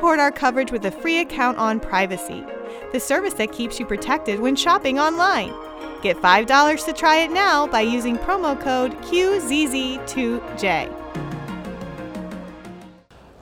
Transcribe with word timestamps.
support 0.00 0.18
our 0.18 0.32
coverage 0.32 0.72
with 0.72 0.82
a 0.86 0.90
free 0.90 1.18
account 1.18 1.58
on 1.58 1.78
Privacy, 1.78 2.42
the 2.90 2.98
service 2.98 3.34
that 3.34 3.52
keeps 3.52 3.78
you 3.78 3.84
protected 3.84 4.40
when 4.40 4.56
shopping 4.56 4.98
online. 4.98 5.52
Get 6.00 6.16
$5 6.16 6.84
to 6.86 6.92
try 6.94 7.16
it 7.18 7.30
now 7.30 7.66
by 7.66 7.82
using 7.82 8.16
promo 8.16 8.58
code 8.58 8.92
QZZ2J. 9.02 10.90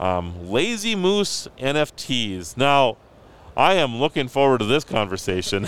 Um, 0.01 0.49
Lazy 0.49 0.95
Moose 0.97 1.47
NFTs. 1.59 2.57
Now, 2.57 2.97
I 3.55 3.75
am 3.75 3.95
looking 3.95 4.27
forward 4.27 4.57
to 4.57 4.65
this 4.65 4.83
conversation. 4.83 5.65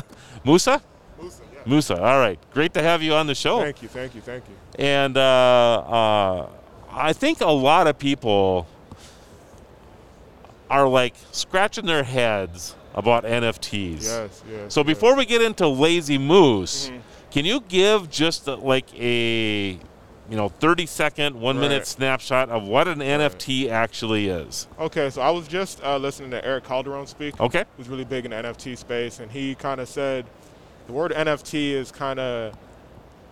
Musa? 0.44 0.82
Musa, 1.20 1.42
yeah. 1.52 1.60
Musa, 1.66 2.02
all 2.02 2.18
right. 2.18 2.40
Great 2.52 2.74
to 2.74 2.82
have 2.82 3.00
you 3.00 3.14
on 3.14 3.28
the 3.28 3.36
show. 3.36 3.60
Thank 3.60 3.80
you, 3.80 3.86
thank 3.86 4.16
you, 4.16 4.20
thank 4.20 4.42
you. 4.48 4.84
And 4.84 5.16
uh, 5.16 5.20
uh, 5.20 6.48
I 6.90 7.12
think 7.12 7.42
a 7.42 7.46
lot 7.46 7.86
of 7.86 7.96
people 7.96 8.66
are 10.72 10.88
like 10.88 11.14
scratching 11.32 11.84
their 11.86 12.02
heads 12.02 12.74
about 12.94 13.24
NFTs. 13.24 14.04
Yes, 14.04 14.42
yes. 14.50 14.72
So 14.74 14.80
yes. 14.80 14.86
before 14.86 15.14
we 15.14 15.26
get 15.26 15.42
into 15.42 15.68
Lazy 15.68 16.16
Moose, 16.18 16.88
Mhm. 16.88 17.00
can 17.30 17.44
you 17.44 17.60
give 17.60 18.10
just 18.10 18.48
uh, 18.48 18.56
like 18.56 18.86
a 18.98 19.78
you 20.30 20.36
know 20.38 20.48
30 20.48 20.86
second, 20.86 21.38
one 21.38 21.60
minute 21.60 21.86
snapshot 21.86 22.48
of 22.48 22.64
what 22.64 22.88
an 22.88 23.00
NFT 23.02 23.68
actually 23.68 24.28
is? 24.28 24.66
Okay, 24.80 25.10
so 25.10 25.20
I 25.20 25.30
was 25.30 25.46
just 25.46 25.82
uh, 25.84 25.98
listening 25.98 26.30
to 26.30 26.42
Erick 26.44 26.64
Calderon 26.64 27.06
speak. 27.06 27.38
Okay. 27.38 27.64
Who's 27.76 27.88
really 27.90 28.04
big 28.04 28.24
in 28.24 28.30
the 28.30 28.38
NFT 28.38 28.76
space, 28.78 29.20
and 29.20 29.30
he 29.30 29.54
kind 29.54 29.78
of 29.80 29.88
said 29.88 30.24
the 30.86 30.92
word 30.94 31.12
NFT 31.12 31.72
is 31.72 31.92
kind 31.92 32.18
of 32.18 32.54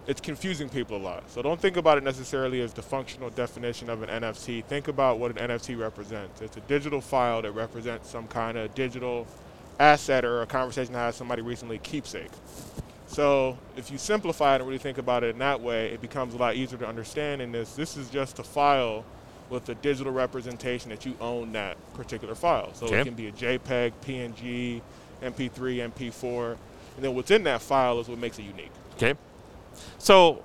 it's 0.06 0.20
confusing 0.20 0.68
people 0.68 0.96
a 0.96 1.02
lot. 1.02 1.30
So 1.30 1.42
don't 1.42 1.60
think 1.60 1.76
about 1.76 1.98
it 1.98 2.04
necessarily 2.04 2.60
as 2.62 2.72
the 2.72 2.82
functional 2.82 3.30
definition 3.30 3.88
of 3.90 4.02
an 4.02 4.08
NFT. 4.22 4.64
Think 4.64 4.88
about 4.88 5.18
what 5.18 5.36
an 5.38 5.48
NFT 5.50 5.78
represents. 5.78 6.40
It's 6.40 6.56
a 6.56 6.60
digital 6.60 7.00
file 7.00 7.42
that 7.42 7.52
represents 7.52 8.08
some 8.10 8.26
kind 8.26 8.56
of 8.58 8.74
digital 8.74 9.26
asset 9.78 10.24
or 10.24 10.42
a 10.42 10.46
conversation 10.46 10.92
that 10.94 10.98
has 11.00 11.16
somebody 11.16 11.42
recently 11.42 11.78
keepsake. 11.78 12.30
So 13.06 13.58
if 13.76 13.90
you 13.90 13.98
simplify 13.98 14.54
it 14.54 14.60
and 14.60 14.66
really 14.66 14.78
think 14.78 14.98
about 14.98 15.24
it 15.24 15.30
in 15.30 15.38
that 15.38 15.60
way, 15.60 15.86
it 15.88 16.00
becomes 16.00 16.34
a 16.34 16.36
lot 16.36 16.54
easier 16.54 16.78
to 16.78 16.86
understand. 16.86 17.42
In 17.42 17.50
this, 17.52 17.74
this 17.74 17.96
is 17.96 18.08
just 18.08 18.38
a 18.38 18.44
file 18.44 19.04
with 19.48 19.68
a 19.68 19.74
digital 19.76 20.12
representation 20.12 20.90
that 20.90 21.04
you 21.04 21.14
own 21.20 21.52
that 21.52 21.76
particular 21.94 22.36
file. 22.36 22.72
So 22.74 22.86
Okay. 22.86 23.00
it 23.00 23.04
can 23.04 23.14
be 23.14 23.26
a 23.26 23.32
JPEG, 23.32 23.92
PNG, 24.06 24.80
MP3, 25.22 25.90
MP4, 25.92 26.56
and 26.96 27.04
then 27.04 27.14
what's 27.14 27.30
in 27.32 27.42
that 27.44 27.60
file 27.60 27.98
is 27.98 28.08
what 28.08 28.18
makes 28.18 28.38
it 28.38 28.42
unique. 28.44 28.70
Okay. 28.94 29.14
So 29.98 30.42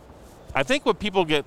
I 0.54 0.64
think 0.64 0.86
what 0.86 1.00
people 1.00 1.26
get 1.26 1.46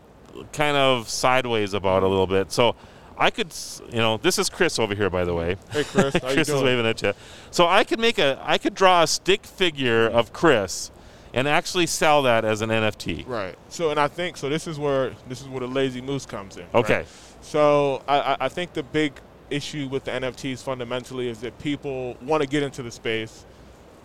kind 0.53 0.77
of 0.77 1.09
sideways 1.09 1.75
about 1.75 2.03
a 2.03 2.09
little 2.09 2.27
bit. 2.27 2.53
So 2.53 2.75
I 3.17 3.31
could, 3.31 3.53
you 3.91 3.99
know, 3.99 4.19
this 4.19 4.39
is 4.39 4.49
Chris 4.49 4.79
over 4.79 4.95
here, 4.95 5.11
by 5.11 5.25
the 5.25 5.35
way. 5.35 5.57
Hey 5.71 5.85
Chris, 5.85 6.15
how 6.23 6.29
you 6.29 6.35
Chris 6.35 6.49
is 6.49 6.55
doing? 6.55 6.65
waving 6.65 6.87
at 6.87 7.03
you. 7.03 7.13
So 7.51 7.67
I 7.67 7.85
could 7.85 7.99
make 7.99 8.19
a, 8.19 8.39
I 8.43 8.59
could 8.59 8.75
draw 8.75 9.03
a 9.03 9.07
stick 9.07 9.45
figure 9.45 10.07
of 10.07 10.33
Chris 10.33 10.91
and 11.35 11.47
actually 11.49 11.87
sell 11.87 12.23
that 12.23 12.45
as 12.45 12.63
an 12.63 12.71
NFT. 12.71 13.27
Right. 13.29 13.57
So, 13.69 13.91
and 13.91 13.99
I 14.01 14.09
think 14.09 14.37
so. 14.37 14.49
This 14.49 14.67
is 14.67 14.79
where 14.79 15.13
this 15.29 15.41
is 15.41 15.49
where 15.49 15.61
the 15.61 15.67
lazy 15.67 16.01
moose 16.01 16.25
comes 16.27 16.57
in. 16.57 16.63
right? 16.73 16.75
Okay. 16.77 17.05
So, 17.43 18.03
I, 18.09 18.19
I- 18.21 18.37
I 18.41 18.49
think 18.49 18.73
the 18.73 18.83
big 18.83 19.13
issue 19.51 19.89
with 19.89 20.05
the 20.05 20.11
NFTs 20.11 20.63
fundamentally 20.63 21.29
is 21.29 21.41
that 21.41 21.59
people 21.59 22.17
want 22.23 22.43
to 22.43 22.49
get 22.49 22.63
into 22.63 22.83
the 22.83 22.91
space, 22.91 23.45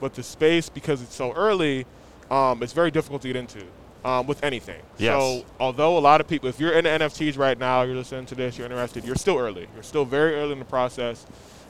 but 0.02 0.14
the 0.16 0.24
space 0.24 0.70
because 0.70 1.02
it's 1.02 1.16
so 1.16 1.32
early, 1.34 1.86
um, 2.32 2.64
it's 2.64 2.74
very 2.74 2.92
difficult 2.92 3.22
to 3.24 3.28
get 3.28 3.36
into 3.36 3.64
um, 4.06 4.28
with 4.28 4.44
anything. 4.44 4.82
Yes. 4.98 5.14
So, 5.14 5.46
although 5.60 5.98
a 5.98 6.00
lot 6.00 6.22
of 6.22 6.28
people, 6.28 6.50
if 6.50 6.60
you're 6.60 6.74
into 6.74 6.90
NFTs 6.90 7.38
right 7.38 7.58
now, 7.58 7.84
you're 7.84 7.96
listening 7.96 8.26
to 8.28 8.36
this, 8.36 8.58
you're 8.58 8.66
interested, 8.66 9.06
you're 9.06 9.16
still 9.16 9.38
early. 9.38 9.68
You're 9.74 9.84
still 9.84 10.06
very 10.06 10.36
early 10.36 10.54
in 10.54 10.60
the 10.60 10.66
process, 10.66 11.26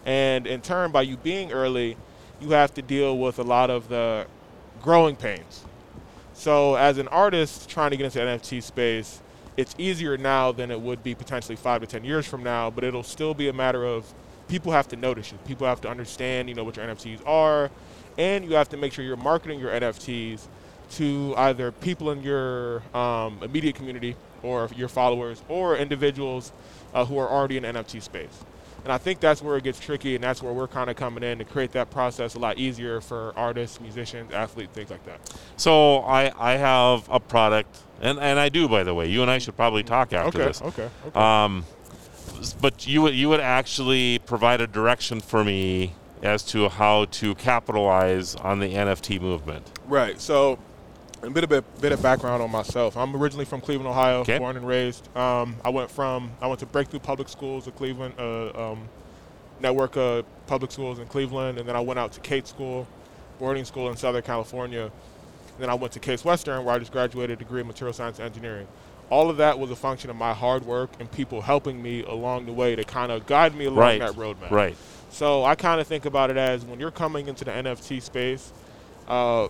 and 0.05 0.47
in 0.47 0.61
turn, 0.61 0.91
by 0.91 1.03
you 1.03 1.17
being 1.17 1.51
early, 1.51 1.97
you 2.41 2.49
have 2.51 2.73
to 2.75 2.81
deal 2.81 3.17
with 3.17 3.39
a 3.39 3.43
lot 3.43 3.69
of 3.69 3.87
the 3.87 4.25
growing 4.81 5.15
pains. 5.15 5.63
So 6.33 6.75
as 6.75 6.97
an 6.97 7.07
artist 7.09 7.69
trying 7.69 7.91
to 7.91 7.97
get 7.97 8.05
into 8.05 8.19
the 8.19 8.25
NFT 8.25 8.61
space, 8.63 9.21
it's 9.55 9.75
easier 9.77 10.17
now 10.17 10.51
than 10.51 10.71
it 10.71 10.81
would 10.81 11.03
be 11.03 11.13
potentially 11.13 11.55
five 11.55 11.81
to 11.81 11.87
ten 11.87 12.03
years 12.03 12.25
from 12.25 12.43
now. 12.43 12.69
But 12.69 12.83
it'll 12.83 13.03
still 13.03 13.33
be 13.33 13.47
a 13.47 13.53
matter 13.53 13.85
of 13.85 14.11
people 14.47 14.71
have 14.71 14.87
to 14.89 14.95
notice 14.95 15.31
you. 15.31 15.37
People 15.45 15.67
have 15.67 15.81
to 15.81 15.89
understand, 15.89 16.49
you 16.49 16.55
know, 16.55 16.63
what 16.63 16.75
your 16.75 16.85
NFTs 16.85 17.25
are, 17.27 17.69
and 18.17 18.45
you 18.45 18.55
have 18.55 18.69
to 18.69 18.77
make 18.77 18.93
sure 18.93 19.03
you're 19.03 19.17
marketing 19.17 19.59
your 19.59 19.71
NFTs 19.71 20.47
to 20.91 21.33
either 21.37 21.71
people 21.71 22.11
in 22.11 22.21
your 22.21 22.83
um, 22.95 23.39
immediate 23.41 23.75
community 23.75 24.15
or 24.43 24.69
your 24.75 24.87
followers 24.87 25.41
or 25.49 25.75
individuals 25.77 26.51
uh, 26.93 27.05
who 27.05 27.17
are 27.17 27.29
already 27.29 27.57
in 27.57 27.63
NFT 27.63 28.01
space. 28.01 28.43
And 28.83 28.91
I 28.91 28.97
think 28.97 29.21
that's 29.21 29.41
where 29.41 29.55
it 29.55 29.63
gets 29.63 29.79
tricky, 29.79 30.15
and 30.15 30.23
that's 30.23 30.43
where 30.43 30.51
we're 30.51 30.67
kind 30.67 30.89
of 30.89 30.97
coming 30.97 31.23
in 31.23 31.37
to 31.37 31.45
create 31.45 31.71
that 31.71 31.89
process 31.89 32.35
a 32.35 32.39
lot 32.39 32.57
easier 32.57 32.99
for 32.99 33.31
artists, 33.37 33.79
musicians, 33.79 34.33
athletes, 34.33 34.73
things 34.73 34.89
like 34.89 35.05
that. 35.05 35.19
So 35.55 35.99
I, 35.99 36.33
I 36.37 36.57
have 36.57 37.07
a 37.09 37.19
product, 37.19 37.77
and, 38.01 38.19
and 38.19 38.37
I 38.37 38.49
do, 38.49 38.67
by 38.67 38.83
the 38.83 38.93
way. 38.93 39.07
You 39.07 39.21
and 39.21 39.31
I 39.31 39.37
should 39.37 39.55
probably 39.55 39.83
talk 39.83 40.11
after 40.11 40.37
okay, 40.37 40.47
this. 40.47 40.61
okay, 40.61 40.89
okay. 41.07 41.19
Um, 41.19 41.65
but 42.61 42.85
you 42.85 43.01
would 43.01 43.15
you 43.15 43.29
would 43.29 43.39
actually 43.39 44.19
provide 44.19 44.59
a 44.59 44.67
direction 44.67 45.21
for 45.21 45.45
me 45.45 45.93
as 46.23 46.41
to 46.43 46.69
how 46.69 47.05
to 47.05 47.35
capitalize 47.35 48.35
on 48.35 48.59
the 48.59 48.73
NFT 48.73 49.19
movement. 49.21 49.69
Right. 49.87 50.19
So, 50.19 50.57
a 51.21 51.29
bit 51.29 51.43
of 51.43 51.49
bit, 51.49 51.81
bit 51.81 51.91
of 51.91 52.01
background 52.01 52.41
on 52.41 52.49
myself. 52.49 52.97
I'm 52.97 53.15
originally 53.15 53.45
from 53.45 53.61
Cleveland, 53.61 53.87
Ohio, 53.89 54.19
Okay. 54.21 54.39
born 54.39 54.57
and 54.57 54.65
raised. 54.67 55.15
Um, 55.15 55.55
I 55.63 55.69
went 55.69 55.91
from 55.91 56.31
I 56.41 56.47
went 56.47 56.59
to 56.61 56.65
Breakthrough 56.65 56.99
Public 56.99 57.29
Schools 57.29 57.67
of 57.67 57.75
Cleveland, 57.75 58.15
uh, 58.17 58.71
um, 58.71 58.87
network 59.59 59.95
of 59.97 60.25
public 60.47 60.71
schools 60.71 60.99
in 60.99 61.05
Cleveland, 61.07 61.59
and 61.59 61.67
then 61.67 61.75
I 61.75 61.79
went 61.81 61.99
out 61.99 62.13
to 62.13 62.19
Cate 62.21 62.47
School, 62.47 62.87
boarding 63.39 63.65
school 63.65 63.89
in 63.89 63.97
Southern 63.97 64.23
California. 64.23 64.83
And 64.83 65.59
then 65.61 65.69
I 65.69 65.75
went 65.75 65.93
to 65.93 65.99
Case 65.99 66.25
Western, 66.25 66.63
where 66.65 66.73
I 66.75 66.79
just 66.79 66.91
graduated 66.91 67.37
a 67.37 67.43
degree 67.43 67.61
in 67.61 67.67
material 67.67 67.93
science 67.93 68.17
and 68.17 68.25
engineering. 68.25 68.67
All 69.09 69.29
of 69.29 69.37
that 69.37 69.59
was 69.59 69.69
a 69.69 69.75
function 69.75 70.09
of 70.09 70.15
my 70.15 70.33
hard 70.33 70.65
work 70.65 70.89
and 70.99 71.09
people 71.11 71.41
helping 71.41 71.81
me 71.81 72.03
along 72.03 72.47
the 72.47 72.53
way 72.53 72.75
to 72.75 72.83
kind 72.83 73.11
of 73.11 73.25
guide 73.27 73.53
me 73.55 73.65
along 73.65 73.77
Right. 73.79 73.99
that 73.99 74.13
roadmap. 74.13 74.49
Right. 74.49 74.75
So 75.13 75.45
I 75.45 75.53
kind 75.53 75.79
of 75.79 75.85
think 75.85 76.05
about 76.05 76.31
it 76.31 76.37
as 76.37 76.65
when 76.65 76.79
you're 76.79 76.89
coming 76.89 77.27
into 77.27 77.45
the 77.45 77.51
NFT 77.51 78.01
space, 78.01 78.51
uh, 79.07 79.47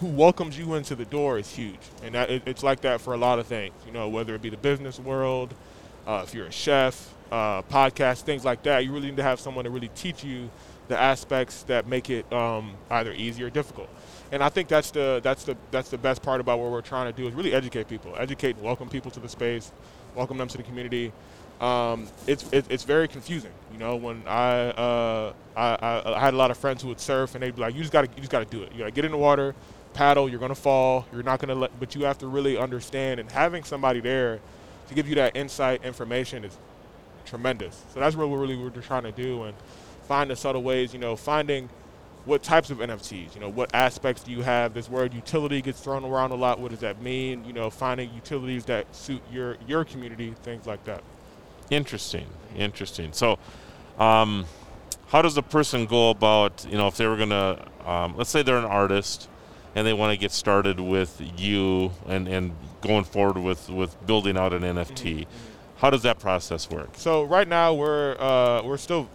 who 0.00 0.08
welcomes 0.08 0.58
you 0.58 0.74
into 0.74 0.96
the 0.96 1.04
door 1.04 1.38
is 1.38 1.48
huge, 1.48 1.78
and 2.02 2.16
that, 2.16 2.30
it, 2.30 2.42
it's 2.46 2.64
like 2.64 2.80
that 2.80 3.00
for 3.00 3.14
a 3.14 3.16
lot 3.16 3.38
of 3.38 3.46
things. 3.46 3.72
You 3.86 3.92
know, 3.92 4.08
whether 4.08 4.34
it 4.34 4.42
be 4.42 4.50
the 4.50 4.56
business 4.56 4.98
world, 4.98 5.54
uh, 6.04 6.24
if 6.26 6.34
you're 6.34 6.46
a 6.46 6.52
chef, 6.52 7.14
uh, 7.30 7.62
podcast, 7.62 8.22
things 8.22 8.44
like 8.44 8.64
that. 8.64 8.84
You 8.84 8.90
really 8.90 9.06
need 9.06 9.18
to 9.18 9.22
have 9.22 9.38
someone 9.38 9.64
to 9.66 9.70
really 9.70 9.90
teach 9.94 10.24
you 10.24 10.50
the 10.88 10.98
aspects 11.00 11.62
that 11.64 11.86
make 11.86 12.10
it 12.10 12.30
um, 12.32 12.74
either 12.90 13.12
easy 13.12 13.44
or 13.44 13.50
difficult. 13.50 13.88
And 14.32 14.42
I 14.42 14.48
think 14.48 14.66
that's 14.66 14.90
the 14.90 15.20
that's 15.22 15.44
the 15.44 15.56
that's 15.70 15.90
the 15.90 15.98
best 15.98 16.22
part 16.22 16.40
about 16.40 16.58
what 16.58 16.72
we're 16.72 16.80
trying 16.80 17.12
to 17.12 17.16
do 17.16 17.28
is 17.28 17.34
really 17.34 17.54
educate 17.54 17.86
people, 17.86 18.16
educate 18.18 18.56
and 18.56 18.64
welcome 18.64 18.88
people 18.88 19.12
to 19.12 19.20
the 19.20 19.28
space, 19.28 19.70
welcome 20.16 20.38
them 20.38 20.48
to 20.48 20.56
the 20.56 20.64
community. 20.64 21.12
Um, 21.64 22.08
it's 22.26 22.44
it, 22.52 22.66
it's 22.68 22.84
very 22.84 23.08
confusing, 23.08 23.52
you 23.72 23.78
know. 23.78 23.96
When 23.96 24.22
I, 24.26 24.68
uh, 24.68 25.32
I 25.56 25.62
I 25.80 26.16
I 26.16 26.20
had 26.20 26.34
a 26.34 26.36
lot 26.36 26.50
of 26.50 26.58
friends 26.58 26.82
who 26.82 26.88
would 26.88 27.00
surf 27.00 27.34
and 27.34 27.42
they'd 27.42 27.56
be 27.56 27.62
like, 27.62 27.74
"You 27.74 27.80
just 27.80 27.92
gotta 27.92 28.08
you 28.08 28.18
just 28.18 28.30
gotta 28.30 28.44
do 28.44 28.62
it. 28.62 28.72
You 28.72 28.80
gotta 28.80 28.90
get 28.90 29.06
in 29.06 29.12
the 29.12 29.16
water, 29.16 29.54
paddle. 29.94 30.28
You're 30.28 30.40
gonna 30.40 30.54
fall. 30.54 31.06
You're 31.10 31.22
not 31.22 31.40
gonna 31.40 31.54
let, 31.54 31.80
but 31.80 31.94
you 31.94 32.04
have 32.04 32.18
to 32.18 32.26
really 32.26 32.58
understand. 32.58 33.18
And 33.18 33.32
having 33.32 33.64
somebody 33.64 34.00
there 34.00 34.40
to 34.88 34.94
give 34.94 35.08
you 35.08 35.14
that 35.14 35.34
insight, 35.34 35.82
information 35.82 36.44
is 36.44 36.58
tremendous. 37.24 37.82
So 37.94 38.00
that's 38.00 38.14
what 38.14 38.28
we're 38.28 38.40
really 38.40 38.56
we're 38.58 38.68
trying 38.68 39.04
to 39.04 39.12
do 39.12 39.44
and 39.44 39.54
find 40.06 40.28
the 40.28 40.36
subtle 40.36 40.62
ways. 40.62 40.92
You 40.92 40.98
know, 40.98 41.16
finding 41.16 41.70
what 42.26 42.42
types 42.42 42.68
of 42.68 42.78
NFTs. 42.78 43.34
You 43.34 43.40
know, 43.40 43.48
what 43.48 43.74
aspects 43.74 44.22
do 44.22 44.32
you 44.32 44.42
have? 44.42 44.74
This 44.74 44.90
word 44.90 45.14
utility 45.14 45.62
gets 45.62 45.80
thrown 45.80 46.04
around 46.04 46.32
a 46.32 46.36
lot. 46.36 46.60
What 46.60 46.72
does 46.72 46.80
that 46.80 47.00
mean? 47.00 47.42
You 47.46 47.54
know, 47.54 47.70
finding 47.70 48.12
utilities 48.12 48.66
that 48.66 48.94
suit 48.94 49.22
your 49.32 49.56
your 49.66 49.86
community, 49.86 50.34
things 50.42 50.66
like 50.66 50.84
that. 50.84 51.02
Interesting. 51.70 52.26
Interesting. 52.56 53.12
So, 53.12 53.38
um, 53.98 54.44
how 55.08 55.22
does 55.22 55.36
a 55.36 55.42
person 55.42 55.86
go 55.86 56.10
about, 56.10 56.66
you 56.68 56.76
know, 56.76 56.88
if 56.88 56.96
they 56.96 57.06
were 57.06 57.16
going 57.16 57.30
to, 57.30 57.64
um, 57.84 58.14
let's 58.16 58.30
say 58.30 58.42
they're 58.42 58.58
an 58.58 58.64
artist 58.64 59.28
and 59.74 59.86
they 59.86 59.92
want 59.92 60.12
to 60.12 60.16
get 60.18 60.32
started 60.32 60.80
with 60.80 61.20
you 61.36 61.92
and, 62.06 62.26
and 62.28 62.52
going 62.80 63.04
forward 63.04 63.38
with, 63.38 63.68
with 63.70 64.04
building 64.06 64.36
out 64.36 64.52
an 64.52 64.62
NFT, 64.62 65.26
how 65.76 65.90
does 65.90 66.02
that 66.02 66.18
process 66.18 66.70
work? 66.70 66.90
So 66.94 67.24
right 67.24 67.46
now 67.46 67.74
we're 67.74 68.16
uh, 68.18 68.62
we're 68.62 68.76
still. 68.78 69.08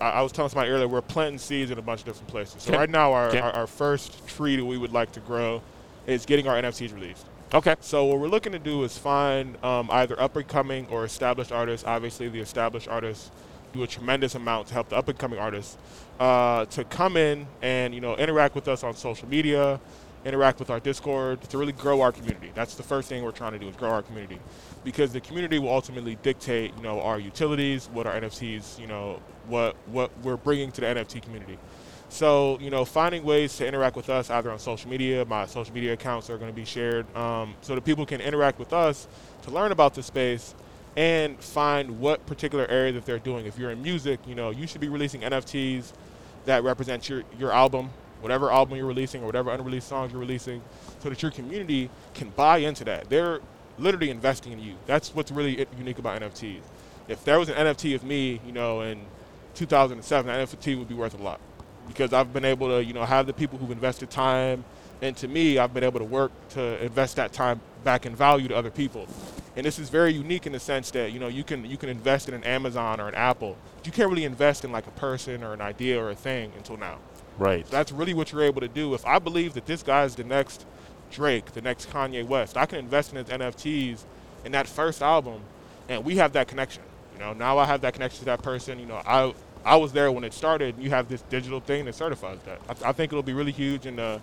I, 0.00 0.10
I 0.10 0.22
was 0.22 0.32
telling 0.32 0.48
somebody 0.50 0.70
earlier 0.70 0.88
we're 0.88 1.00
planting 1.02 1.38
seeds 1.38 1.70
in 1.70 1.78
a 1.78 1.82
bunch 1.82 2.00
of 2.00 2.06
different 2.06 2.28
places. 2.28 2.62
So 2.62 2.70
Okay. 2.70 2.78
right 2.78 2.90
now 2.90 3.12
our, 3.12 3.28
Okay. 3.28 3.38
our, 3.40 3.52
our 3.52 3.66
first 3.66 4.26
tree 4.26 4.56
that 4.56 4.64
we 4.64 4.76
would 4.76 4.92
like 4.92 5.12
to 5.12 5.20
grow 5.20 5.62
is 6.06 6.26
getting 6.26 6.48
our 6.48 6.60
NFTs 6.60 6.92
released. 6.94 7.26
Okay. 7.54 7.76
So 7.78 8.04
what 8.06 8.18
we're 8.18 8.26
looking 8.26 8.50
to 8.50 8.58
do 8.58 8.82
is 8.82 8.98
find 8.98 9.56
um, 9.64 9.88
either 9.92 10.20
up 10.20 10.34
and 10.34 10.46
coming 10.48 10.88
or 10.88 11.04
established 11.04 11.52
artists. 11.52 11.86
Obviously, 11.86 12.28
the 12.28 12.40
established 12.40 12.88
artists 12.88 13.30
do 13.72 13.84
a 13.84 13.86
tremendous 13.86 14.34
amount 14.34 14.66
to 14.68 14.74
help 14.74 14.88
the 14.88 14.96
up 14.96 15.08
and 15.08 15.16
coming 15.16 15.38
artists 15.38 15.78
uh, 16.18 16.64
to 16.66 16.82
come 16.82 17.16
in 17.16 17.46
and 17.62 17.94
you 17.94 18.00
know 18.00 18.16
interact 18.16 18.56
with 18.56 18.66
us 18.66 18.82
on 18.82 18.96
social 18.96 19.28
media 19.28 19.80
interact 20.24 20.58
with 20.58 20.70
our 20.70 20.80
Discord, 20.80 21.42
to 21.42 21.58
really 21.58 21.72
grow 21.72 22.00
our 22.00 22.10
community. 22.10 22.50
That's 22.54 22.74
the 22.74 22.82
first 22.82 23.08
thing 23.08 23.22
we're 23.22 23.30
trying 23.30 23.52
to 23.52 23.58
do 23.58 23.68
is 23.68 23.76
grow 23.76 23.90
our 23.90 24.02
community, 24.02 24.38
because 24.82 25.12
the 25.12 25.20
community 25.20 25.58
will 25.58 25.68
ultimately 25.68 26.16
dictate, 26.22 26.72
you 26.76 26.82
know, 26.82 27.00
our 27.02 27.18
utilities, 27.18 27.88
what 27.92 28.06
our 28.06 28.18
NFTs, 28.18 28.78
you 28.78 28.86
know, 28.86 29.20
what 29.48 29.76
what 29.86 30.10
we're 30.22 30.36
bringing 30.36 30.72
to 30.72 30.80
the 30.80 30.86
NFT 30.86 31.22
community. 31.22 31.58
So, 32.14 32.60
you 32.60 32.70
know, 32.70 32.84
finding 32.84 33.24
ways 33.24 33.56
to 33.56 33.66
interact 33.66 33.96
with 33.96 34.08
us 34.08 34.30
either 34.30 34.48
on 34.52 34.60
social 34.60 34.88
media, 34.88 35.24
my 35.24 35.46
social 35.46 35.74
media 35.74 35.94
accounts 35.94 36.30
are 36.30 36.38
going 36.38 36.48
to 36.48 36.54
be 36.54 36.64
shared, 36.64 37.12
um, 37.16 37.56
so 37.60 37.74
that 37.74 37.84
people 37.84 38.06
can 38.06 38.20
interact 38.20 38.60
with 38.60 38.72
us 38.72 39.08
to 39.42 39.50
learn 39.50 39.72
about 39.72 39.94
the 39.94 40.02
space 40.04 40.54
and 40.96 41.36
find 41.40 41.98
what 41.98 42.24
particular 42.24 42.68
area 42.68 42.92
that 42.92 43.04
they're 43.04 43.18
doing. 43.18 43.46
If 43.46 43.58
you're 43.58 43.72
in 43.72 43.82
music, 43.82 44.20
you 44.28 44.36
know, 44.36 44.50
you 44.50 44.68
should 44.68 44.80
be 44.80 44.88
releasing 44.88 45.22
NFTs 45.22 45.92
that 46.44 46.62
represent 46.62 47.08
your, 47.08 47.24
your 47.36 47.50
album, 47.50 47.90
whatever 48.20 48.48
album 48.48 48.78
you're 48.78 48.86
releasing 48.86 49.20
or 49.24 49.26
whatever 49.26 49.50
unreleased 49.50 49.88
songs 49.88 50.12
you're 50.12 50.20
releasing, 50.20 50.62
so 51.00 51.08
that 51.08 51.20
your 51.20 51.32
community 51.32 51.90
can 52.14 52.30
buy 52.30 52.58
into 52.58 52.84
that. 52.84 53.10
They're 53.10 53.40
literally 53.76 54.10
investing 54.10 54.52
in 54.52 54.60
you. 54.60 54.76
That's 54.86 55.12
what's 55.16 55.32
really 55.32 55.66
unique 55.76 55.98
about 55.98 56.22
NFTs. 56.22 56.60
If 57.08 57.24
there 57.24 57.40
was 57.40 57.48
an 57.48 57.56
NFT 57.56 57.96
of 57.96 58.04
me, 58.04 58.40
you 58.46 58.52
know, 58.52 58.82
in 58.82 59.00
2007, 59.56 60.26
that 60.28 60.48
NFT 60.48 60.78
would 60.78 60.88
be 60.88 60.94
worth 60.94 61.18
a 61.18 61.20
lot 61.20 61.40
because 61.86 62.12
I've 62.12 62.32
been 62.32 62.44
able 62.44 62.68
to, 62.68 62.84
you 62.84 62.92
know, 62.92 63.04
have 63.04 63.26
the 63.26 63.32
people 63.32 63.58
who've 63.58 63.70
invested 63.70 64.10
time 64.10 64.64
into 65.00 65.28
me, 65.28 65.58
I've 65.58 65.74
been 65.74 65.84
able 65.84 66.00
to 66.00 66.04
work 66.04 66.32
to 66.50 66.82
invest 66.82 67.16
that 67.16 67.32
time 67.32 67.60
back 67.82 68.06
in 68.06 68.16
value 68.16 68.48
to 68.48 68.56
other 68.56 68.70
people. 68.70 69.06
And 69.56 69.64
this 69.64 69.78
is 69.78 69.88
very 69.88 70.12
unique 70.12 70.46
in 70.46 70.52
the 70.52 70.60
sense 70.60 70.90
that, 70.92 71.12
you 71.12 71.20
know, 71.20 71.28
you 71.28 71.44
can 71.44 71.64
you 71.64 71.76
can 71.76 71.88
invest 71.88 72.28
in 72.28 72.34
an 72.34 72.42
Amazon 72.44 73.00
or 73.00 73.08
an 73.08 73.14
Apple, 73.14 73.56
but 73.76 73.86
you 73.86 73.92
can't 73.92 74.10
really 74.10 74.24
invest 74.24 74.64
in 74.64 74.72
like 74.72 74.86
a 74.86 74.92
person 74.92 75.44
or 75.44 75.52
an 75.52 75.60
idea 75.60 76.00
or 76.00 76.10
a 76.10 76.14
thing 76.14 76.52
until 76.56 76.76
now. 76.76 76.98
Right. 77.38 77.66
So 77.66 77.72
that's 77.72 77.92
really 77.92 78.14
what 78.14 78.32
you're 78.32 78.42
able 78.42 78.60
to 78.60 78.68
do. 78.68 78.94
If 78.94 79.04
I 79.06 79.18
believe 79.18 79.54
that 79.54 79.66
this 79.66 79.82
guy 79.82 80.04
is 80.04 80.14
the 80.14 80.24
next 80.24 80.66
Drake, 81.10 81.52
the 81.52 81.62
next 81.62 81.90
Kanye 81.90 82.26
West, 82.26 82.56
I 82.56 82.66
can 82.66 82.78
invest 82.78 83.12
in 83.12 83.24
his 83.24 83.28
NFTs 83.28 84.04
in 84.44 84.52
that 84.52 84.66
first 84.66 85.02
album, 85.02 85.40
and 85.88 86.04
we 86.04 86.16
have 86.16 86.32
that 86.32 86.48
connection. 86.48 86.82
You 87.14 87.20
know, 87.20 87.32
now 87.32 87.58
I 87.58 87.64
have 87.64 87.80
that 87.82 87.92
connection 87.92 88.20
to 88.20 88.24
that 88.26 88.42
person. 88.42 88.80
You 88.80 88.86
know, 88.86 89.00
I 89.06 89.32
I 89.64 89.76
was 89.76 89.92
there 89.92 90.10
when 90.12 90.24
it 90.24 90.32
started. 90.32 90.74
You 90.78 90.90
have 90.90 91.08
this 91.08 91.22
digital 91.22 91.60
thing 91.60 91.84
that 91.86 91.94
certifies 91.94 92.38
that. 92.46 92.60
I, 92.68 92.90
I 92.90 92.92
think 92.92 93.12
it'll 93.12 93.22
be 93.22 93.32
really 93.32 93.52
huge 93.52 93.86
in 93.86 93.98
uh, 93.98 94.18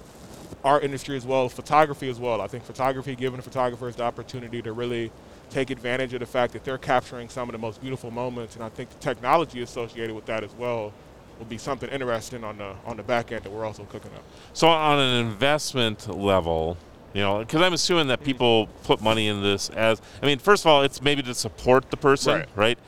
the 0.49 0.57
art 0.63 0.83
industry 0.83 1.17
as 1.17 1.25
well, 1.25 1.49
photography 1.49 2.09
as 2.09 2.19
well. 2.19 2.41
I 2.41 2.47
think 2.47 2.63
photography, 2.63 3.15
giving 3.15 3.41
photographers 3.41 3.95
the 3.95 4.03
opportunity 4.03 4.61
to 4.61 4.71
really 4.73 5.11
take 5.49 5.69
advantage 5.69 6.13
of 6.13 6.19
the 6.19 6.25
fact 6.25 6.53
that 6.53 6.63
they're 6.63 6.77
capturing 6.77 7.27
some 7.29 7.49
of 7.49 7.53
the 7.53 7.57
most 7.59 7.81
beautiful 7.81 8.11
moments, 8.11 8.55
and 8.55 8.63
I 8.63 8.69
think 8.69 8.89
the 8.89 8.99
technology 8.99 9.61
associated 9.61 10.15
with 10.15 10.25
that 10.27 10.43
as 10.43 10.53
well 10.53 10.93
will 11.39 11.45
be 11.45 11.57
something 11.57 11.89
interesting 11.89 12.43
on 12.43 12.57
the 12.57 12.73
on 12.85 12.95
the 12.97 13.03
back 13.03 13.31
end 13.31 13.43
that 13.43 13.51
we're 13.51 13.65
also 13.65 13.83
cooking 13.85 14.11
up. 14.15 14.23
So 14.53 14.67
on 14.67 14.99
an 14.99 15.25
investment 15.25 16.07
level, 16.07 16.77
you 17.13 17.21
know, 17.21 17.39
because 17.39 17.61
I'm 17.61 17.73
assuming 17.73 18.07
that 18.07 18.23
people 18.23 18.67
put 18.83 19.01
money 19.01 19.27
in 19.27 19.41
this 19.41 19.69
as, 19.71 20.01
I 20.21 20.25
mean, 20.27 20.39
first 20.39 20.63
of 20.63 20.67
all, 20.67 20.83
it's 20.83 21.01
maybe 21.01 21.21
to 21.23 21.33
support 21.33 21.89
the 21.89 21.97
person, 21.97 22.33
Right. 22.35 22.49
right? 22.55 22.79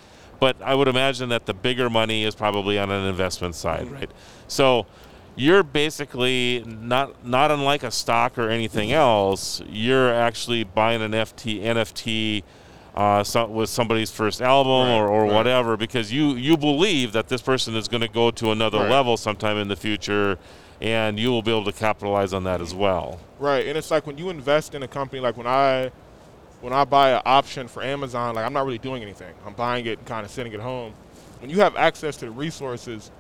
But 0.44 0.58
I 0.62 0.76
would 0.76 0.90
imagine 0.90 1.30
that 1.30 1.46
the 1.46 1.54
bigger 1.54 1.90
money 1.90 2.26
is 2.26 2.36
probably 2.36 2.78
on 2.78 2.92
an 2.92 3.06
investment 3.06 3.56
side, 3.56 3.86
Mhm. 3.88 3.94
right? 3.94 4.12
So 4.50 4.86
you're 5.38 5.64
basically 5.64 6.66
not 6.68 7.26
not 7.26 7.50
unlike 7.50 7.82
a 7.82 7.92
stock 7.92 8.38
or 8.38 8.50
anything 8.50 8.92
else. 8.92 9.62
You're 9.70 10.14
actually 10.14 10.66
buying 10.66 11.02
an 11.02 11.14
FT 11.14 11.62
NFT. 11.64 12.44
Uh, 12.94 13.24
so, 13.24 13.46
with 13.48 13.70
somebody's 13.70 14.12
first 14.12 14.40
album 14.42 14.88
Right, 14.90 14.98
or, 14.98 15.08
or 15.08 15.24
right. 15.24 15.32
whatever, 15.34 15.78
because 15.78 16.12
you 16.12 16.36
you 16.36 16.58
believe 16.58 17.14
that 17.14 17.30
this 17.30 17.42
person 17.42 17.74
is 17.78 17.88
going 17.88 18.02
to 18.02 18.10
go 18.22 18.30
to 18.32 18.52
another 18.52 18.80
Right. 18.80 18.92
level 18.92 19.16
sometime 19.16 19.58
in 19.58 19.70
the 19.70 19.78
future, 19.78 20.38
and 20.82 21.18
you 21.18 21.32
will 21.32 21.42
be 21.42 21.52
able 21.52 21.64
to 21.64 21.72
capitalize 21.72 22.34
on 22.34 22.44
that 22.44 22.60
as 22.60 22.76
well. 22.76 23.18
Right, 23.40 23.66
and 23.66 23.78
it's 23.78 23.90
like 23.90 24.06
when 24.06 24.18
you 24.18 24.30
invest 24.30 24.76
in 24.76 24.84
a 24.84 24.88
company, 24.90 25.22
like 25.22 25.38
when 25.38 25.48
I 25.48 25.90
when 26.64 26.72
I 26.72 26.86
buy 26.86 27.10
an 27.10 27.22
option 27.26 27.68
for 27.68 27.84
Amazon, 27.84 28.36
like 28.36 28.46
I'm 28.46 28.54
not 28.54 28.66
really 28.66 28.78
doing 28.78 29.04
anything. 29.04 29.34
I'm 29.46 29.54
buying 29.54 29.86
it 29.86 29.98
and 29.98 30.08
kind 30.08 30.26
of 30.26 30.32
sitting 30.32 30.54
at 30.54 30.62
home. 30.62 30.94
When 31.42 31.50
you 31.50 31.60
have 31.60 31.76
access 31.76 32.16
to 32.18 32.26
the 32.26 32.32
resources 32.32 33.12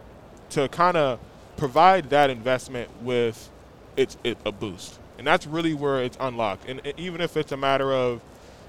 to 0.51 0.69
kind 0.69 0.95
of 0.95 1.19
provide 1.57 2.09
that 2.11 2.29
investment 2.29 2.89
with 3.01 3.49
it's 3.97 4.15
it, 4.23 4.37
a 4.45 4.51
boost, 4.53 4.97
and 5.17 5.27
that's 5.27 5.45
really 5.45 5.73
where 5.73 6.01
it's 6.01 6.15
unlocked. 6.21 6.69
And 6.69 6.79
and 6.85 6.97
even 6.97 7.19
if 7.19 7.35
it's 7.35 7.51
a 7.51 7.57
matter 7.57 7.91
of 7.91 8.21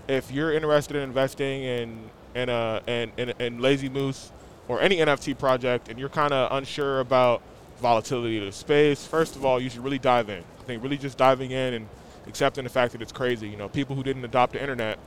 if 0.09 0.33
you're 0.33 0.53
interested 0.53 0.97
in 0.97 1.05
investing 1.05 1.63
in 1.63 2.11
in 2.35 2.49
a 2.49 2.83
in, 2.89 3.13
in, 3.17 3.33
in 3.39 3.61
Lazy 3.61 3.89
Moose 3.89 4.33
or 4.67 4.81
any 4.81 4.97
NFT 4.97 5.39
project, 5.39 5.89
and 5.89 6.01
you're 6.01 6.09
kind 6.09 6.35
of 6.35 6.51
unsure 6.51 6.99
about 6.99 7.43
volatility 7.81 8.39
of 8.39 8.47
the 8.47 8.53
space, 8.53 9.07
first 9.07 9.37
of 9.37 9.45
all, 9.45 9.61
you 9.61 9.71
should 9.71 9.85
really 9.85 10.01
dive 10.01 10.29
in. 10.31 10.43
I 10.61 10.63
think 10.65 10.83
really 10.83 10.99
just 10.99 11.17
diving 11.17 11.53
in 11.53 11.75
and 11.75 11.89
accepting 12.27 12.65
the 12.65 12.71
fact 12.71 12.93
that 12.93 13.03
it's 13.03 13.13
crazy. 13.13 13.49
You 13.49 13.57
know, 13.57 13.69
people 13.69 13.97
who 13.97 14.03
didn't 14.03 14.25
adopt 14.25 14.53
the 14.53 14.61
internet 14.61 14.99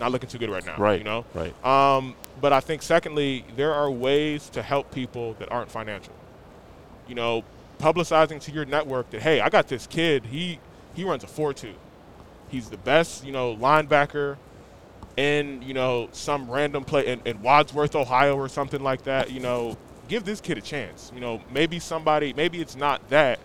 not 0.00 0.10
looking 0.10 0.28
too 0.28 0.38
good 0.38 0.50
right 0.50 0.64
now. 0.64 0.76
Right. 0.76 0.98
You 0.98 1.04
know. 1.04 1.24
Right. 1.34 1.64
Um, 1.64 2.14
but 2.40 2.52
I 2.52 2.60
think 2.60 2.82
secondly, 2.82 3.44
there 3.56 3.72
are 3.72 3.90
ways 3.90 4.48
to 4.50 4.62
help 4.62 4.90
people 4.92 5.34
that 5.34 5.50
aren't 5.50 5.70
financial. 5.70 6.14
You 7.08 7.14
know, 7.14 7.44
publicizing 7.78 8.40
to 8.42 8.52
your 8.52 8.64
network 8.64 9.10
that 9.10 9.22
hey, 9.22 9.40
I 9.40 9.48
got 9.48 9.68
this 9.68 9.86
kid. 9.86 10.26
He 10.26 10.58
he 10.94 11.04
runs 11.04 11.24
a 11.24 11.26
four 11.26 11.52
two. 11.52 11.74
He's 12.48 12.68
the 12.68 12.76
best, 12.76 13.24
you 13.24 13.32
know, 13.32 13.56
linebacker 13.56 14.36
in 15.16 15.62
you 15.62 15.74
know 15.74 16.08
some 16.12 16.50
random 16.50 16.84
play 16.84 17.06
in, 17.06 17.20
in 17.24 17.42
Wadsworth, 17.42 17.94
Ohio, 17.94 18.36
or 18.36 18.48
something 18.48 18.82
like 18.82 19.04
that. 19.04 19.30
You 19.30 19.40
know, 19.40 19.76
give 20.08 20.24
this 20.24 20.40
kid 20.40 20.58
a 20.58 20.60
chance. 20.60 21.10
You 21.14 21.20
know, 21.20 21.40
maybe 21.52 21.78
somebody, 21.78 22.32
maybe 22.32 22.60
it's 22.60 22.76
not 22.76 23.08
that 23.10 23.38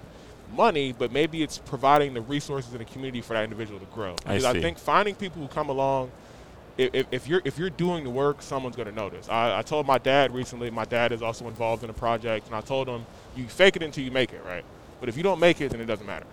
money, 0.55 0.93
but 0.93 1.11
maybe 1.11 1.43
it's 1.43 1.57
providing 1.57 2.13
the 2.13 2.21
resources 2.21 2.73
in 2.73 2.79
the 2.79 2.85
community 2.85 3.21
for 3.21 3.33
that 3.33 3.43
individual 3.43 3.79
to 3.79 3.85
grow. 3.87 4.15
I 4.25 4.35
Because 4.37 4.53
see. 4.53 4.61
think 4.61 4.77
finding 4.77 5.15
people 5.15 5.41
who 5.41 5.47
come 5.47 5.69
along 5.69 6.11
if, 6.77 6.93
if- 6.93 7.07
if 7.11 7.27
you're 7.27 7.41
if 7.43 7.57
you're 7.57 7.71
doing 7.71 8.03
the 8.03 8.09
work, 8.09 8.41
someone's 8.41 8.75
going 8.75 8.87
to 8.87 8.93
notice. 8.95 9.27
I, 9.29 9.59
I 9.59 9.61
told 9.63 9.87
my 9.87 9.97
dad 9.97 10.33
recently. 10.33 10.69
My 10.69 10.85
dad 10.85 11.11
is 11.11 11.21
also 11.23 11.47
involved 11.47 11.83
in 11.83 11.89
a 11.89 11.93
project, 11.93 12.45
and 12.47 12.55
I 12.55 12.61
told 12.61 12.87
him, 12.87 13.03
"You 13.35 13.47
fake 13.47 13.75
it 13.77 13.81
until 13.83 14.03
you 14.03 14.11
make 14.11 14.31
it, 14.31 14.41
right? 14.45 14.63
But 14.99 15.09
if 15.09 15.17
you 15.17 15.23
don't 15.23 15.39
make 15.39 15.59
it, 15.59 15.71
then 15.71 15.81
it 15.81 15.85
doesn't 15.85 16.05
matter." 16.05 16.27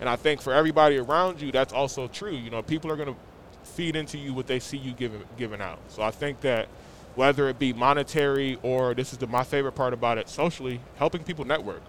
And 0.00 0.08
I 0.08 0.16
think 0.16 0.40
for 0.40 0.52
everybody 0.52 0.96
around 0.98 1.40
you, 1.40 1.52
that's 1.52 1.72
also 1.72 2.08
true. 2.08 2.34
You 2.34 2.50
know, 2.50 2.62
people 2.62 2.90
are 2.90 2.96
going 2.96 3.14
to 3.14 3.16
feed 3.62 3.94
into 3.94 4.18
you 4.18 4.34
what 4.34 4.46
they 4.48 4.58
see 4.58 4.76
you 4.76 4.92
giving 4.92 5.22
giving 5.38 5.60
out. 5.60 5.78
So 5.88 6.02
I 6.02 6.10
think 6.10 6.40
that 6.40 6.66
whether 7.14 7.48
it 7.48 7.58
be 7.58 7.72
monetary 7.72 8.58
or 8.64 8.94
this 8.94 9.12
is 9.12 9.18
the, 9.18 9.26
my 9.28 9.44
favorite 9.44 9.72
part 9.72 9.92
about 9.92 10.18
it, 10.18 10.28
socially, 10.28 10.80
helping 10.96 11.22
people 11.22 11.44
network. 11.44 11.82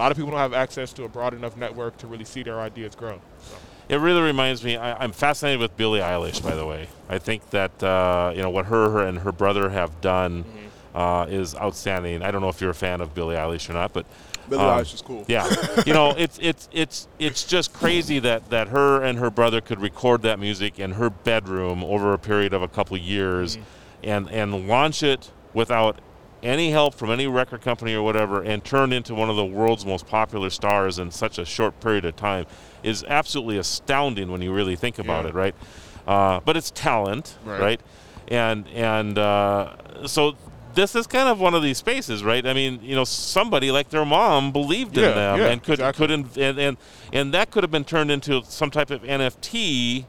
A 0.00 0.02
lot 0.02 0.12
of 0.12 0.16
people 0.16 0.30
don't 0.30 0.40
have 0.40 0.54
access 0.54 0.94
to 0.94 1.04
a 1.04 1.08
broad 1.10 1.34
enough 1.34 1.58
network 1.58 1.98
to 1.98 2.06
really 2.06 2.24
see 2.24 2.42
their 2.42 2.58
ideas 2.58 2.94
grow. 2.94 3.20
So. 3.42 3.56
It 3.90 3.96
really 3.96 4.22
reminds 4.22 4.64
me. 4.64 4.78
I, 4.78 4.94
I'm 4.94 5.12
fascinated 5.12 5.60
with 5.60 5.76
Billie 5.76 6.00
Eilish, 6.00 6.42
by 6.42 6.54
the 6.54 6.64
way. 6.64 6.88
I 7.10 7.18
think 7.18 7.50
that 7.50 7.82
uh, 7.82 8.32
you 8.34 8.40
know 8.40 8.48
what 8.48 8.64
her, 8.64 8.88
her 8.88 9.06
and 9.06 9.18
her 9.18 9.30
brother 9.30 9.68
have 9.68 10.00
done 10.00 10.46
uh, 10.94 11.26
is 11.28 11.54
outstanding. 11.54 12.22
I 12.22 12.30
don't 12.30 12.40
know 12.40 12.48
if 12.48 12.62
you're 12.62 12.70
a 12.70 12.74
fan 12.74 13.02
of 13.02 13.14
Billie 13.14 13.36
Eilish 13.36 13.68
or 13.68 13.74
not, 13.74 13.92
but 13.92 14.06
Billie 14.48 14.64
um, 14.64 14.80
Eilish 14.80 14.94
is 14.94 15.02
cool. 15.02 15.26
Yeah, 15.28 15.46
you 15.86 15.92
know, 15.92 16.14
it's 16.16 16.38
it's 16.40 16.70
it's 16.72 17.06
it's 17.18 17.44
just 17.44 17.74
crazy 17.74 18.20
that 18.20 18.48
that 18.48 18.68
her 18.68 19.02
and 19.02 19.18
her 19.18 19.28
brother 19.28 19.60
could 19.60 19.82
record 19.82 20.22
that 20.22 20.38
music 20.38 20.78
in 20.78 20.92
her 20.92 21.10
bedroom 21.10 21.84
over 21.84 22.14
a 22.14 22.18
period 22.18 22.54
of 22.54 22.62
a 22.62 22.68
couple 22.68 22.96
years, 22.96 23.58
and 24.02 24.30
and 24.30 24.66
launch 24.66 25.02
it 25.02 25.30
without 25.52 25.98
any 26.42 26.70
help 26.70 26.94
from 26.94 27.10
any 27.10 27.26
record 27.26 27.60
company 27.60 27.94
or 27.94 28.02
whatever, 28.02 28.42
and 28.42 28.64
turn 28.64 28.92
into 28.92 29.14
one 29.14 29.28
of 29.30 29.36
the 29.36 29.44
world's 29.44 29.84
most 29.84 30.06
popular 30.06 30.50
stars 30.50 30.98
in 30.98 31.10
such 31.10 31.38
a 31.38 31.44
short 31.44 31.80
period 31.80 32.04
of 32.04 32.16
time 32.16 32.46
is 32.82 33.04
absolutely 33.04 33.58
astounding 33.58 34.30
when 34.30 34.40
you 34.40 34.52
really 34.52 34.76
think 34.76 34.98
about 34.98 35.24
Yeah. 35.24 35.30
it, 35.30 35.34
right? 35.34 35.54
Uh, 36.06 36.40
but 36.44 36.56
it's 36.56 36.70
talent, 36.70 37.36
Right. 37.44 37.60
right? 37.60 37.80
And 38.28 38.66
and 38.68 39.18
uh, 39.18 40.06
so 40.06 40.36
this 40.74 40.94
is 40.94 41.06
kind 41.06 41.28
of 41.28 41.40
one 41.40 41.52
of 41.54 41.62
these 41.62 41.78
spaces, 41.78 42.22
right? 42.22 42.46
I 42.46 42.52
mean, 42.54 42.78
you 42.82 42.94
know, 42.94 43.02
somebody 43.04 43.70
like 43.72 43.90
their 43.90 44.04
mom 44.04 44.52
believed 44.52 44.96
in 44.96 45.02
Yeah, 45.02 45.10
them 45.10 45.38
yeah, 45.40 45.46
and 45.48 45.62
could 45.62 45.74
exactly. 45.80 46.06
could 46.06 46.10
in, 46.36 46.42
and, 46.42 46.58
and 46.58 46.76
and 47.12 47.34
that 47.34 47.50
could 47.50 47.64
have 47.64 47.72
been 47.72 47.84
turned 47.84 48.10
into 48.10 48.42
some 48.44 48.70
type 48.70 48.90
of 48.90 49.02
NFT 49.02 50.06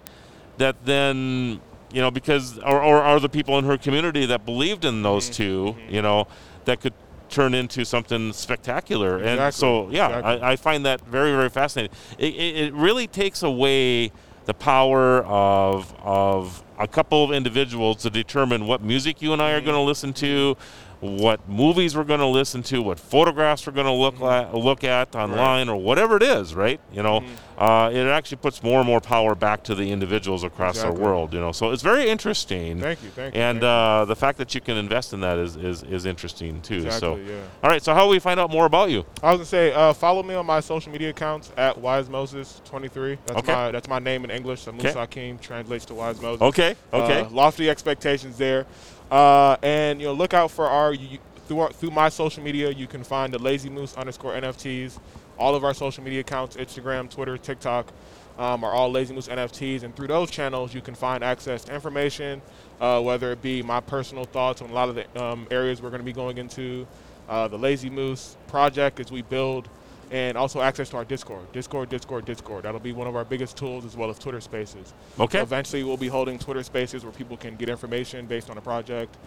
that 0.58 0.76
then 0.86 1.60
you 1.94 2.02
know 2.02 2.12
because 2.12 2.58
or, 2.60 2.82
or 2.82 3.02
are 3.02 3.20
the 3.20 3.30
people 3.30 3.58
in 3.58 3.66
her 3.66 3.78
community 3.78 4.26
that 4.26 4.46
believed 4.46 4.86
in 4.86 5.02
those 5.04 5.30
Mm-hmm. 5.30 5.78
2 5.88 5.94
you 5.96 6.02
know 6.02 6.28
that 6.66 6.80
could 6.82 6.94
turn 7.30 7.54
into 7.54 7.86
something 7.86 8.34
spectacular 8.34 9.18
and 9.18 9.54
so 9.54 9.90
yeah 9.90 10.08
exactly. 10.18 10.42
I, 10.42 10.52
I 10.52 10.56
find 10.56 10.86
that 10.86 11.02
very 11.02 11.32
very 11.32 11.50
fascinating 11.50 11.96
it, 12.18 12.34
it, 12.34 12.56
it 12.66 12.74
really 12.74 13.08
takes 13.08 13.42
away 13.44 14.12
the 14.46 14.54
power 14.54 15.24
of 15.24 15.94
of 16.04 16.64
a 16.82 16.88
couple 16.88 17.24
of 17.24 17.32
individuals 17.32 17.98
to 17.98 18.10
determine 18.10 18.66
what 18.68 18.82
music 18.82 19.22
you 19.22 19.34
and 19.34 19.42
I 19.42 19.52
are 19.52 19.62
going 19.62 19.76
to 19.76 19.82
listen 19.82 20.14
to 20.14 20.58
what 21.00 21.50
movies 21.50 21.98
we're 21.98 22.04
going 22.04 22.20
to 22.20 22.28
listen 22.28 22.62
to, 22.62 22.80
what 22.80 23.00
photographs 23.00 23.66
we're 23.66 23.74
going 23.74 23.88
to 23.88 23.92
look 23.92 24.12
Mm-hmm. 24.18 24.24
at, 24.26 24.54
look 24.54 24.84
at 24.84 25.16
online, 25.16 25.68
or 25.68 25.76
whatever 25.76 26.16
it 26.16 26.22
is, 26.22 26.54
right? 26.54 26.80
You 26.94 27.02
know, 27.02 27.24
uh, 27.58 27.90
it 27.92 28.06
actually 28.06 28.38
puts 28.38 28.62
more 28.62 28.78
and 28.80 28.86
more 28.88 29.02
power 29.02 29.34
back 29.34 29.64
to 29.64 29.74
the 29.74 29.90
individuals 29.92 30.44
across 30.44 30.76
Exactly. 30.76 31.02
our 31.02 31.10
world. 31.10 31.34
You 31.34 31.40
know, 31.40 31.54
so 31.54 31.72
it's 31.72 31.82
very 31.82 32.08
interesting. 32.08 32.80
Thank 32.80 33.02
you, 33.02 33.10
thank 33.10 33.34
you, 33.34 33.42
And 33.42 33.62
thank 33.62 33.64
you. 33.64 33.68
uh, 33.68 34.06
the 34.06 34.16
fact 34.16 34.38
that 34.38 34.54
you 34.54 34.62
can 34.62 34.78
invest 34.78 35.12
in 35.14 35.22
that 35.22 35.40
is 35.40 35.56
is, 35.56 35.82
is 35.82 36.06
interesting 36.06 36.62
too. 36.62 36.92
so, 36.92 37.16
yeah. 37.16 37.34
all 37.64 37.72
right. 37.72 37.82
So 37.82 37.96
how 37.96 38.04
do 38.04 38.10
we 38.12 38.20
find 38.20 38.40
out 38.40 38.52
more 38.52 38.68
about 38.68 38.92
you? 38.92 39.04
I 39.24 39.32
was 39.32 39.38
gonna 39.40 39.46
say, 39.46 39.74
uh, 39.74 39.94
follow 39.94 40.22
me 40.22 40.36
on 40.36 40.46
my 40.46 40.60
social 40.60 40.92
media 40.92 41.10
accounts 41.10 41.52
at 41.58 41.76
Wise 41.80 42.10
Moses 42.10 42.62
23. 42.66 43.18
That's 43.26 43.40
Okay. 43.40 43.54
my 43.54 43.72
that's 43.72 43.88
my 43.88 43.98
name 43.98 44.24
in 44.24 44.30
English. 44.30 44.62
So 44.62 44.70
Okay. 44.72 44.84
Musa 44.84 45.00
Hakeem 45.00 45.40
translates 45.40 45.86
to 45.86 45.96
Wise 45.96 46.22
Moses. 46.22 46.44
Okay. 46.44 46.71
Okay. 46.94 47.22
Uh, 47.22 47.30
lofty 47.30 47.70
expectations 47.70 48.38
there, 48.38 48.66
uh, 49.10 49.58
and 49.64 50.00
you 50.00 50.08
know, 50.08 50.14
look 50.14 50.34
out 50.34 50.52
for 50.52 50.68
our 50.68 50.94
you, 50.94 51.20
through 51.48 51.60
our, 51.60 51.72
through 51.72 51.92
my 51.92 52.10
social 52.10 52.44
media. 52.44 52.72
You 52.72 52.88
can 52.88 53.04
find 53.04 53.34
the 53.34 53.40
Lazy 53.40 53.70
Moose 53.70 53.96
underscore 53.96 54.34
NFTs. 54.34 55.00
All 55.38 55.56
of 55.56 55.64
our 55.64 55.74
social 55.74 56.04
media 56.04 56.20
accounts, 56.20 56.56
Instagram, 56.56 57.10
Twitter, 57.10 57.38
TikTok, 57.38 57.92
um, 58.38 58.64
are 58.64 58.72
all 58.72 58.92
Lazy 58.92 59.14
Moose 59.14 59.28
NFTs, 59.28 59.84
and 59.84 59.96
through 59.96 60.08
those 60.08 60.32
channels, 60.32 60.74
you 60.74 60.82
can 60.82 60.96
find 60.96 61.24
access 61.24 61.64
to 61.66 61.74
information, 61.74 62.42
uh, 62.80 63.02
whether 63.02 63.32
it 63.32 63.42
be 63.42 63.62
my 63.62 63.80
personal 63.80 64.24
thoughts 64.24 64.62
on 64.62 64.70
a 64.70 64.74
lot 64.74 64.90
of 64.90 64.96
the 64.96 65.24
um, 65.24 65.48
areas 65.52 65.82
we're 65.82 65.90
going 65.90 66.02
to 66.02 66.06
be 66.06 66.14
going 66.14 66.38
into, 66.38 66.88
uh, 67.30 67.48
the 67.48 67.58
Lazy 67.58 67.90
Moose 67.90 68.38
project 68.48 69.00
as 69.00 69.12
we 69.12 69.22
build, 69.22 69.70
and 70.12 70.38
also 70.38 70.62
access 70.62 70.90
to 70.90 70.98
our 70.98 71.06
Discord. 71.06 71.50
Discord, 71.54 71.90
Discord, 71.90 72.26
Discord. 72.26 72.64
That'll 72.64 72.82
be 72.82 72.92
one 72.92 73.08
of 73.08 73.16
our 73.16 73.24
biggest 73.24 73.56
tools 73.56 73.86
as 73.86 73.96
well 73.96 74.10
as 74.10 74.20
Twitter 74.20 74.42
Spaces. 74.42 74.94
Okay. 75.20 75.40
Eventually, 75.42 75.84
we'll 75.84 75.98
be 75.98 76.10
holding 76.10 76.38
Twitter 76.38 76.64
Spaces 76.64 77.04
where 77.04 77.14
people 77.14 77.38
can 77.38 77.56
get 77.56 77.70
information 77.70 78.26
based 78.28 78.50
on 78.50 78.58
a 78.58 78.62
project 78.62 79.18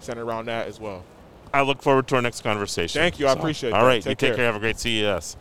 centered 0.00 0.24
around 0.24 0.46
that 0.46 0.66
as 0.66 0.80
well. 0.80 1.04
I 1.52 1.62
look 1.62 1.82
forward 1.82 2.08
to 2.08 2.16
our 2.16 2.22
next 2.22 2.42
conversation. 2.42 3.00
Thank 3.00 3.18
you. 3.18 3.26
I 3.26 3.32
appreciate 3.32 3.72
All 3.74 3.82
that. 3.82 3.86
right. 3.86 3.96
you 3.96 4.02
Take 4.02 4.18
take 4.18 4.28
care. 4.30 4.36
care. 4.36 4.46
Have 4.46 4.56
a 4.56 4.60
great 4.60 4.78
CES. 4.78 5.36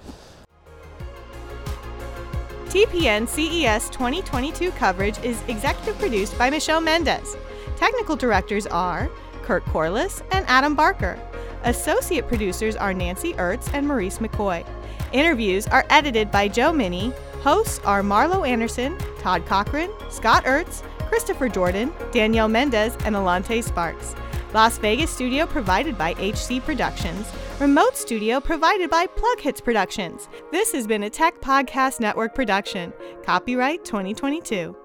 TPN 2.65 3.27
CES 3.27 3.89
2022 3.89 4.71
coverage 4.71 5.17
is 5.23 5.41
executive 5.47 5.97
produced 5.97 6.37
by 6.37 6.49
Michelle 6.49 6.81
Mendez. 6.81 7.35
Technical 7.77 8.15
directors 8.15 8.67
are 8.67 9.09
Kurt 9.43 9.63
Corliss 9.65 10.21
and 10.31 10.45
Adam 10.47 10.75
Barker. 10.75 11.17
Associate 11.63 12.27
producers 12.27 12.75
are 12.75 12.93
Nancy 12.93 13.33
Ertz 13.33 13.73
and 13.73 13.87
Maurice 13.87 14.19
McCoy. 14.19 14.65
Interviews 15.11 15.65
are 15.67 15.85
edited 15.89 16.29
by 16.31 16.47
Joe 16.47 16.71
Minnie. 16.71 17.11
Hosts 17.41 17.79
are 17.85 18.03
Marlo 18.03 18.47
Anderson, 18.47 18.97
Todd 19.19 19.45
Cochran, 19.45 19.91
Scott 20.09 20.45
Ertz, 20.45 20.83
Christopher 21.07 21.49
Jordan, 21.49 21.93
Danielle 22.11 22.47
Mendez, 22.47 22.95
and 23.05 23.15
Alante 23.15 23.63
Sparks. 23.63 24.15
Las 24.53 24.77
Vegas 24.77 25.09
studio 25.09 25.45
provided 25.45 25.97
by 25.97 26.13
HC 26.13 26.63
Productions. 26.63 27.31
Remote 27.59 27.95
studio 27.95 28.39
provided 28.39 28.89
by 28.89 29.07
PlugHitz 29.07 29.63
Productions. 29.63 30.29
This 30.51 30.71
has 30.71 30.85
been 30.85 31.03
a 31.03 31.09
Tech 31.09 31.41
Podcast 31.41 31.99
Network 31.99 32.35
production. 32.35 32.93
Copyright 33.23 33.83
2022. 33.85 34.75